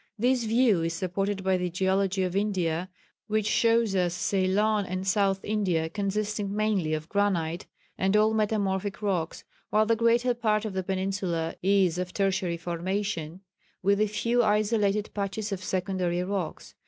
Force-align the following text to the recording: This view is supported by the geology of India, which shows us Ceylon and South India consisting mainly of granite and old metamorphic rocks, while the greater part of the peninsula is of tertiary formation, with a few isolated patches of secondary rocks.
This 0.17 0.45
view 0.45 0.81
is 0.81 0.95
supported 0.95 1.43
by 1.43 1.57
the 1.57 1.69
geology 1.69 2.23
of 2.23 2.35
India, 2.35 2.89
which 3.27 3.45
shows 3.45 3.93
us 3.95 4.15
Ceylon 4.15 4.83
and 4.87 5.05
South 5.07 5.39
India 5.45 5.89
consisting 5.89 6.55
mainly 6.55 6.95
of 6.95 7.07
granite 7.07 7.67
and 7.99 8.17
old 8.17 8.35
metamorphic 8.35 9.03
rocks, 9.03 9.43
while 9.69 9.85
the 9.85 9.95
greater 9.95 10.33
part 10.33 10.65
of 10.65 10.73
the 10.73 10.81
peninsula 10.81 11.53
is 11.61 11.99
of 11.99 12.15
tertiary 12.15 12.57
formation, 12.57 13.41
with 13.83 14.01
a 14.01 14.07
few 14.07 14.41
isolated 14.41 15.11
patches 15.13 15.51
of 15.51 15.63
secondary 15.63 16.23
rocks. 16.23 16.73